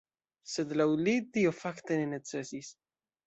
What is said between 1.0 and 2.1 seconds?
li tio fakte ne